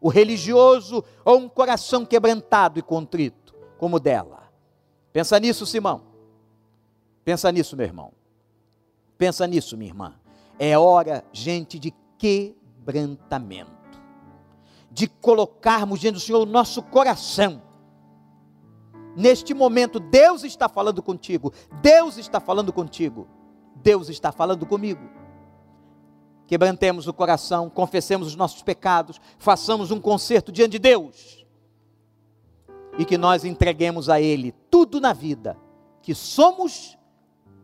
O 0.01 0.09
religioso 0.09 1.05
ou 1.25 1.39
um 1.39 1.49
coração 1.49 2.05
quebrantado 2.05 2.81
e 2.81 2.83
contrito, 2.83 3.55
como 3.79 3.97
o 3.97 4.01
dela? 4.01 4.53
Pensa 5.13 5.39
nisso, 5.39 5.65
Simão. 5.65 6.03
Pensa 7.25 7.51
nisso, 7.53 7.77
meu 7.77 7.87
irmão. 7.87 8.13
Pensa 9.17 9.47
nisso, 9.47 9.77
minha 9.77 9.91
irmã. 9.91 10.15
É 10.59 10.77
hora, 10.77 11.25
gente, 11.33 11.79
de 11.79 11.95
quebrantamento. 12.19 13.71
De 14.91 15.07
colocarmos 15.07 16.01
diante 16.01 16.15
do 16.15 16.21
Senhor 16.21 16.43
o 16.43 16.47
nosso 16.47 16.83
coração. 16.83 17.63
Neste 19.17 19.55
momento, 19.55 20.01
Deus 20.01 20.45
está 20.45 20.69
falando 20.69 21.03
contigo. 21.03 21.53
Deus 21.81 22.19
está 22.19 22.41
falando 22.41 22.73
contigo. 22.73 23.29
Deus 23.77 24.09
está 24.09 24.33
falando 24.33 24.67
comigo. 24.67 25.09
Quebrantemos 26.47 27.07
o 27.07 27.13
coração, 27.13 27.71
confessemos 27.71 28.29
os 28.29 28.37
nossos 28.37 28.63
pecados, 28.63 29.21
façamos 29.39 29.91
um 29.91 30.01
concerto 30.01 30.53
diante 30.53 30.73
de 30.73 30.79
Deus. 30.79 31.47
E 32.99 33.05
que 33.05 33.17
nós 33.17 33.45
entreguemos 33.45 34.09
a 34.09 34.21
Ele 34.21 34.53
tudo 34.71 35.01
na 35.01 35.13
vida 35.13 35.57
que 36.03 36.15
somos 36.15 36.99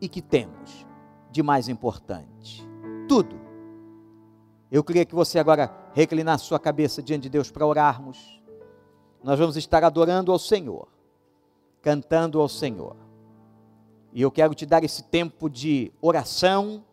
e 0.01 0.09
que 0.09 0.21
temos 0.21 0.85
de 1.31 1.43
mais 1.43 1.69
importante. 1.69 2.67
Tudo. 3.07 3.39
Eu 4.71 4.83
queria 4.83 5.05
que 5.05 5.13
você 5.13 5.37
agora 5.37 5.71
reclinasse 5.93 6.45
sua 6.45 6.59
cabeça 6.59 7.03
diante 7.03 7.23
de 7.23 7.29
Deus 7.29 7.51
para 7.51 7.65
orarmos. 7.65 8.41
Nós 9.23 9.37
vamos 9.37 9.55
estar 9.57 9.83
adorando 9.83 10.31
ao 10.31 10.39
Senhor, 10.39 10.87
cantando 11.81 12.39
ao 12.39 12.47
Senhor. 12.47 12.95
E 14.13 14.21
eu 14.21 14.31
quero 14.31 14.53
te 14.53 14.65
dar 14.65 14.83
esse 14.83 15.03
tempo 15.03 15.49
de 15.49 15.91
oração, 16.01 16.83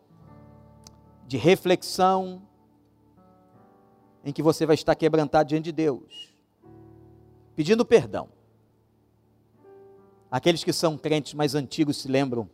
de 1.27 1.37
reflexão, 1.37 2.41
em 4.23 4.33
que 4.33 4.41
você 4.41 4.65
vai 4.65 4.73
estar 4.73 4.95
quebrantado 4.95 5.49
diante 5.49 5.65
de 5.65 5.71
Deus, 5.71 6.33
pedindo 7.55 7.85
perdão. 7.85 8.29
Aqueles 10.31 10.63
que 10.63 10.73
são 10.73 10.97
crentes 10.97 11.33
mais 11.33 11.55
antigos 11.55 11.97
se 11.97 12.07
lembram 12.07 12.49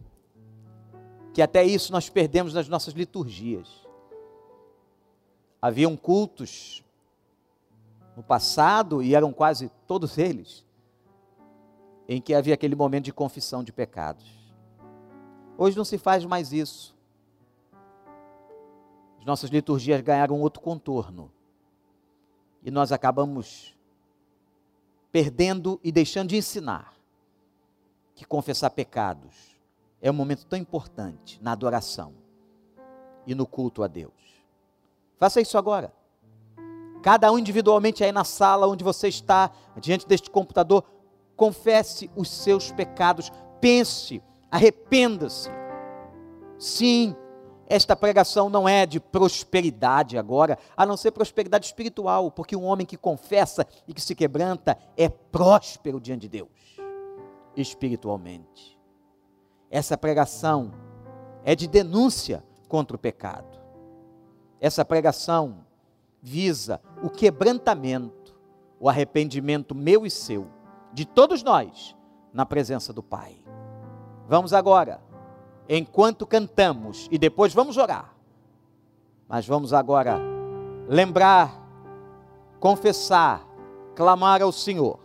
que 1.33 1.41
até 1.41 1.63
isso 1.63 1.91
nós 1.91 2.09
perdemos 2.09 2.53
nas 2.53 2.69
nossas 2.69 2.93
liturgias. 2.93 3.85
Haviam 5.61 5.97
cultos 5.97 6.83
no 8.15 8.23
passado, 8.23 9.03
e 9.03 9.13
eram 9.13 9.33
quase 9.33 9.69
todos 9.85 10.17
eles, 10.17 10.64
em 12.07 12.21
que 12.21 12.33
havia 12.33 12.53
aquele 12.53 12.75
momento 12.75 13.05
de 13.05 13.13
confissão 13.13 13.63
de 13.63 13.71
pecados. 13.71 14.25
Hoje 15.57 15.77
não 15.77 15.85
se 15.85 15.97
faz 15.97 16.25
mais 16.25 16.51
isso. 16.51 16.95
As 19.19 19.25
nossas 19.25 19.49
liturgias 19.49 20.01
ganharam 20.01 20.39
outro 20.41 20.61
contorno. 20.61 21.31
E 22.63 22.69
nós 22.69 22.91
acabamos 22.91 23.75
perdendo 25.11 25.79
e 25.83 25.91
deixando 25.91 26.29
de 26.29 26.37
ensinar 26.37 26.93
que 28.13 28.25
confessar 28.25 28.69
pecados 28.69 29.55
é 30.01 30.11
um 30.11 30.13
momento 30.13 30.45
tão 30.45 30.59
importante 30.59 31.41
na 31.41 31.51
adoração 31.51 32.13
e 33.25 33.33
no 33.33 33.47
culto 33.47 33.81
a 33.81 33.87
Deus. 33.87 34.13
Faça 35.17 35.41
isso 35.41 35.57
agora. 35.57 35.93
Cada 37.01 37.31
um 37.31 37.39
individualmente 37.39 38.03
aí 38.03 38.11
na 38.11 38.23
sala 38.23 38.67
onde 38.67 38.83
você 38.83 39.07
está, 39.07 39.51
diante 39.79 40.07
deste 40.07 40.29
computador, 40.29 40.83
confesse 41.35 42.09
os 42.15 42.29
seus 42.29 42.71
pecados, 42.71 43.31
pense, 43.59 44.21
arrependa-se. 44.49 45.49
Sim, 46.57 47.15
esta 47.67 47.95
pregação 47.95 48.49
não 48.49 48.69
é 48.69 48.85
de 48.85 48.99
prosperidade 48.99 50.17
agora, 50.17 50.57
a 50.77 50.85
não 50.85 50.95
ser 50.95 51.11
prosperidade 51.11 51.65
espiritual, 51.65 52.31
porque 52.31 52.55
um 52.55 52.63
homem 52.63 52.85
que 52.85 52.97
confessa 52.97 53.65
e 53.87 53.93
que 53.93 54.01
se 54.01 54.13
quebranta 54.13 54.77
é 54.95 55.09
próspero 55.09 55.99
diante 55.99 56.21
de 56.21 56.29
Deus, 56.29 56.79
espiritualmente. 57.55 58.79
Essa 59.69 59.97
pregação 59.97 60.71
é 61.43 61.55
de 61.55 61.67
denúncia 61.67 62.43
contra 62.67 62.95
o 62.95 62.99
pecado. 62.99 63.59
Essa 64.59 64.85
pregação 64.85 65.65
visa 66.21 66.79
o 67.03 67.09
quebrantamento, 67.09 68.35
o 68.79 68.87
arrependimento 68.87 69.75
meu 69.75 70.05
e 70.05 70.09
seu, 70.09 70.47
de 70.95 71.05
todos 71.05 71.43
nós, 71.43 71.93
na 72.33 72.45
presença 72.45 72.93
do 72.93 73.03
Pai. 73.03 73.35
Vamos 74.29 74.53
agora 74.53 75.01
enquanto 75.67 76.25
cantamos 76.25 77.09
e 77.11 77.17
depois 77.17 77.53
vamos 77.53 77.75
orar. 77.75 78.15
Mas 79.27 79.45
vamos 79.45 79.73
agora 79.73 80.17
lembrar, 80.87 81.51
confessar, 82.61 83.45
clamar 83.93 84.41
ao 84.41 84.53
Senhor 84.53 84.99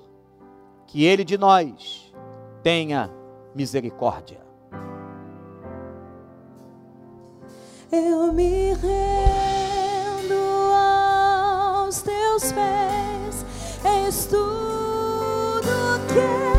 que 0.87 1.05
Ele 1.05 1.25
de 1.25 1.37
nós 1.37 2.15
tenha 2.63 3.11
misericórdia. 3.53 4.41
Eu 7.91 8.33
me 8.33 8.75
rendo 8.75 10.35
aos 10.73 12.01
teus 12.01 12.53
pés, 12.53 13.45
és 13.85 14.27
tudo 14.27 14.50
que 16.13 16.50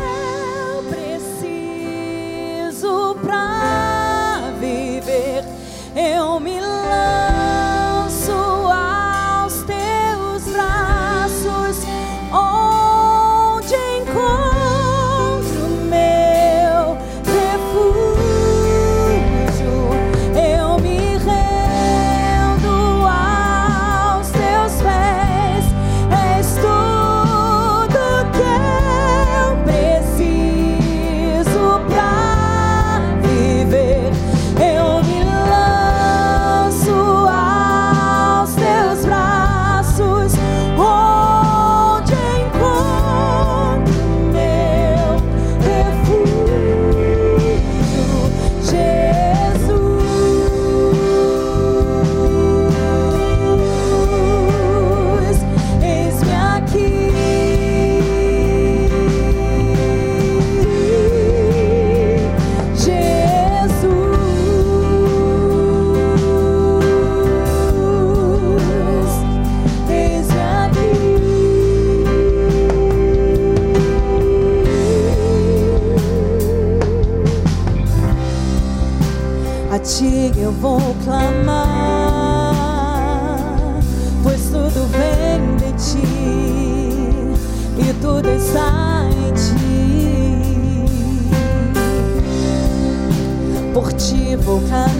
people 94.52 94.68
come. 94.68 94.91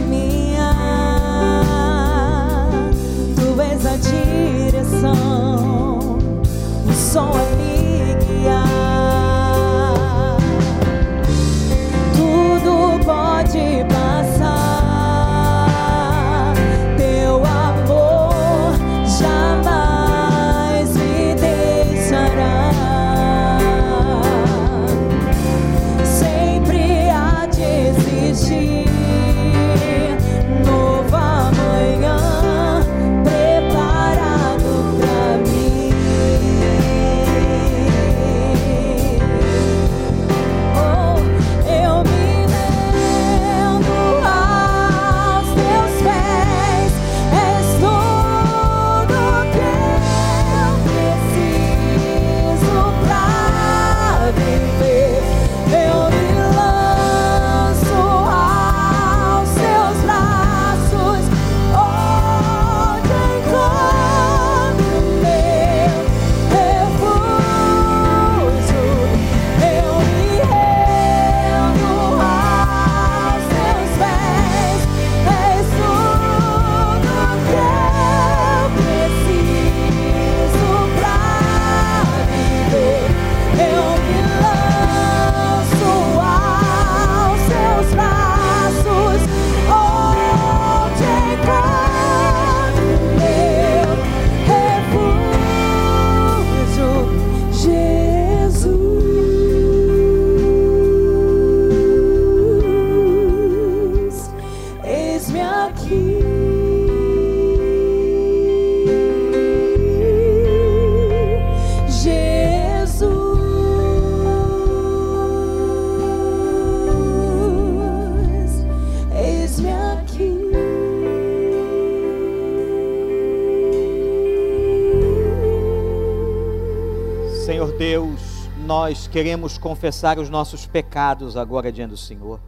Deus, 127.79 128.49
nós 128.67 129.07
queremos 129.07 129.59
confessar 129.59 130.19
os 130.19 130.29
nossos 130.29 130.67
pecados 130.67 131.37
agora 131.37 131.73
diante 131.73 131.91
do 131.91 131.97
Senhor. 131.97 132.41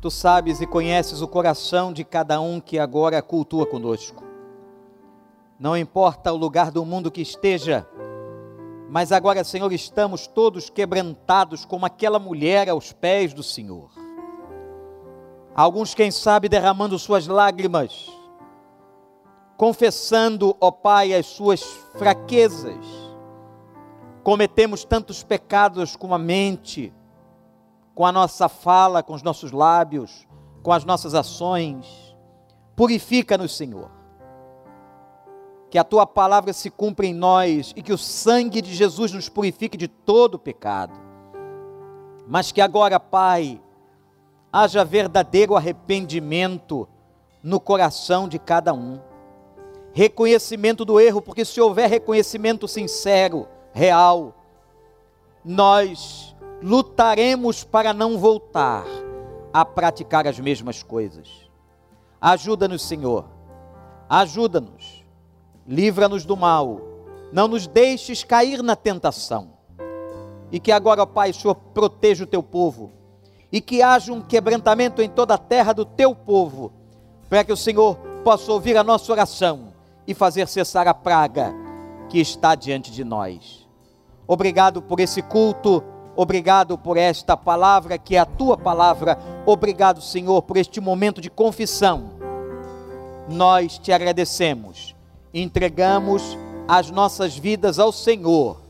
Tu 0.00 0.10
sabes 0.10 0.60
e 0.60 0.66
conheces 0.66 1.22
o 1.22 1.28
coração 1.28 1.92
de 1.92 2.04
cada 2.04 2.40
um 2.40 2.60
que 2.60 2.78
agora 2.78 3.22
cultua 3.22 3.64
conosco. 3.64 4.22
Não 5.58 5.76
importa 5.76 6.32
o 6.32 6.36
lugar 6.36 6.70
do 6.70 6.84
mundo 6.84 7.10
que 7.10 7.22
esteja, 7.22 7.86
mas 8.90 9.12
agora, 9.12 9.42
Senhor, 9.44 9.72
estamos 9.72 10.26
todos 10.26 10.68
quebrantados 10.68 11.64
como 11.64 11.86
aquela 11.86 12.18
mulher 12.18 12.68
aos 12.68 12.92
pés 12.92 13.32
do 13.32 13.42
Senhor. 13.42 13.90
Alguns, 15.54 15.94
quem 15.94 16.10
sabe, 16.10 16.48
derramando 16.48 16.98
suas 16.98 17.26
lágrimas, 17.26 18.10
confessando, 19.56 20.56
ó 20.60 20.70
Pai, 20.70 21.14
as 21.14 21.26
suas 21.26 21.62
fraquezas. 21.96 23.03
Cometemos 24.24 24.84
tantos 24.84 25.22
pecados 25.22 25.94
com 25.94 26.14
a 26.14 26.18
mente, 26.18 26.90
com 27.94 28.06
a 28.06 28.10
nossa 28.10 28.48
fala, 28.48 29.02
com 29.02 29.12
os 29.12 29.22
nossos 29.22 29.52
lábios, 29.52 30.26
com 30.62 30.72
as 30.72 30.82
nossas 30.82 31.14
ações. 31.14 32.16
Purifica-nos, 32.74 33.54
Senhor. 33.54 33.90
Que 35.70 35.76
a 35.76 35.84
tua 35.84 36.06
palavra 36.06 36.54
se 36.54 36.70
cumpra 36.70 37.04
em 37.04 37.12
nós 37.12 37.74
e 37.76 37.82
que 37.82 37.92
o 37.92 37.98
sangue 37.98 38.62
de 38.62 38.74
Jesus 38.74 39.12
nos 39.12 39.28
purifique 39.28 39.76
de 39.76 39.88
todo 39.88 40.38
pecado. 40.38 40.98
Mas 42.26 42.50
que 42.50 42.62
agora, 42.62 42.98
Pai, 42.98 43.60
haja 44.50 44.82
verdadeiro 44.86 45.54
arrependimento 45.54 46.88
no 47.42 47.60
coração 47.60 48.26
de 48.26 48.38
cada 48.38 48.72
um. 48.72 48.98
Reconhecimento 49.92 50.82
do 50.82 50.98
erro, 50.98 51.20
porque 51.20 51.44
se 51.44 51.60
houver 51.60 51.90
reconhecimento 51.90 52.66
sincero, 52.66 53.46
real, 53.74 54.32
nós 55.44 56.34
lutaremos 56.62 57.64
para 57.64 57.92
não 57.92 58.16
voltar 58.16 58.86
a 59.52 59.64
praticar 59.64 60.26
as 60.26 60.38
mesmas 60.38 60.82
coisas. 60.82 61.28
Ajuda-nos, 62.20 62.82
Senhor. 62.82 63.26
Ajuda-nos. 64.08 65.04
Livra-nos 65.66 66.24
do 66.24 66.36
mal. 66.36 66.80
Não 67.32 67.48
nos 67.48 67.66
deixes 67.66 68.22
cair 68.22 68.62
na 68.62 68.76
tentação. 68.76 69.50
E 70.50 70.60
que 70.60 70.70
agora, 70.70 71.04
Pai, 71.04 71.32
Senhor 71.32 71.54
proteja 71.54 72.24
o 72.24 72.28
teu 72.28 72.42
povo. 72.42 72.92
E 73.50 73.60
que 73.60 73.82
haja 73.82 74.12
um 74.12 74.22
quebrantamento 74.22 75.02
em 75.02 75.08
toda 75.08 75.34
a 75.34 75.38
terra 75.38 75.72
do 75.72 75.84
teu 75.84 76.14
povo. 76.14 76.72
Para 77.28 77.44
que 77.44 77.52
o 77.52 77.56
Senhor 77.56 77.96
possa 78.22 78.52
ouvir 78.52 78.76
a 78.76 78.84
nossa 78.84 79.10
oração 79.12 79.74
e 80.06 80.14
fazer 80.14 80.46
cessar 80.46 80.86
a 80.86 80.94
praga 80.94 81.52
que 82.08 82.20
está 82.20 82.54
diante 82.54 82.90
de 82.90 83.04
nós. 83.04 83.63
Obrigado 84.26 84.80
por 84.80 85.00
esse 85.00 85.22
culto 85.22 85.82
Obrigado 86.16 86.78
por 86.78 86.96
esta 86.96 87.36
palavra 87.36 87.98
que 87.98 88.14
é 88.14 88.20
a 88.20 88.24
tua 88.24 88.56
palavra. 88.56 89.18
Obrigado, 89.44 90.00
Senhor, 90.00 90.42
por 90.42 90.56
este 90.56 90.80
momento 90.80 91.20
de 91.20 91.28
confissão. 91.28 92.10
Nós 93.28 93.78
te 93.78 93.92
agradecemos. 93.92 94.94
Entregamos 95.32 96.38
as 96.68 96.90
nossas 96.90 97.36
vidas 97.36 97.78
ao 97.80 97.90
Senhor. 97.90 98.60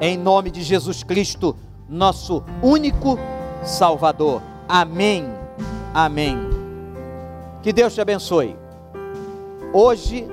Em 0.00 0.16
nome 0.16 0.50
de 0.50 0.62
Jesus 0.62 1.02
Cristo, 1.02 1.54
nosso 1.88 2.42
único 2.62 3.18
Salvador. 3.62 4.40
Amém. 4.66 5.26
Amém. 5.92 6.38
Que 7.62 7.74
Deus 7.74 7.94
te 7.94 8.00
abençoe. 8.00 8.56
Hoje, 9.72 10.26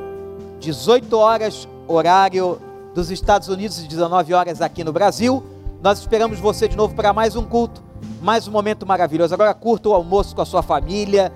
18 0.60 1.18
horas, 1.18 1.68
horário 1.88 2.69
dos 2.94 3.12
Estados 3.12 3.48
Unidos, 3.48 3.78
19 3.78 4.34
horas 4.34 4.62
aqui 4.62 4.84
no 4.84 4.92
Brasil. 4.92 5.44
Nós 5.82 6.00
esperamos 6.00 6.40
você 6.40 6.68
de 6.68 6.76
novo 6.76 6.94
para 6.96 7.14
mais 7.14 7.36
um 7.36 7.46
culto, 7.46 7.82
mais 8.22 8.48
um 8.48 8.52
momento 8.52 8.86
maravilhoso. 8.86 9.34
Agora 9.34 9.54
curta 9.54 9.90
o 9.90 9.94
almoço 9.94 10.36
com 10.36 10.42
a 10.42 10.46
sua 10.46 10.62
família. 10.62 11.32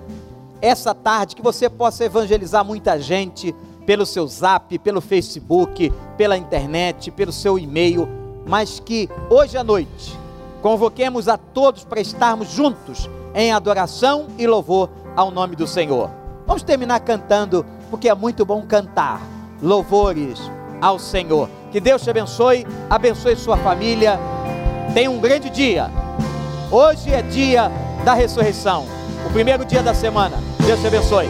Essa 0.60 0.94
tarde 0.94 1.36
que 1.36 1.42
você 1.42 1.68
possa 1.68 2.04
evangelizar 2.04 2.64
muita 2.64 3.00
gente 3.00 3.54
pelo 3.86 4.06
seu 4.06 4.26
zap, 4.26 4.78
pelo 4.78 5.00
Facebook, 5.00 5.92
pela 6.16 6.36
internet, 6.36 7.10
pelo 7.10 7.32
seu 7.32 7.58
e-mail, 7.58 8.08
mas 8.46 8.80
que 8.80 9.08
hoje 9.30 9.56
à 9.56 9.64
noite 9.64 10.18
convoquemos 10.62 11.28
a 11.28 11.36
todos 11.36 11.84
para 11.84 12.00
estarmos 12.00 12.50
juntos 12.50 13.08
em 13.34 13.52
adoração 13.52 14.28
e 14.38 14.46
louvor 14.46 14.88
ao 15.14 15.30
nome 15.30 15.54
do 15.54 15.66
Senhor. 15.66 16.10
Vamos 16.46 16.62
terminar 16.62 17.00
cantando, 17.00 17.64
porque 17.90 18.08
é 18.08 18.14
muito 18.14 18.44
bom 18.44 18.62
cantar 18.62 19.20
louvores 19.62 20.40
ao 20.84 20.98
Senhor. 20.98 21.48
Que 21.72 21.80
Deus 21.80 22.02
te 22.02 22.10
abençoe, 22.10 22.66
abençoe 22.90 23.34
sua 23.36 23.56
família. 23.56 24.20
Tenha 24.92 25.10
um 25.10 25.18
grande 25.18 25.48
dia. 25.48 25.90
Hoje 26.70 27.10
é 27.10 27.22
dia 27.22 27.72
da 28.04 28.12
ressurreição, 28.12 28.84
o 29.26 29.32
primeiro 29.32 29.64
dia 29.64 29.82
da 29.82 29.94
semana. 29.94 30.36
Deus 30.66 30.78
te 30.80 30.86
abençoe. 30.86 31.26